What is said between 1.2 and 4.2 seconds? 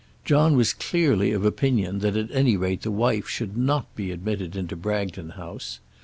of opinion that at any rate the wife should not be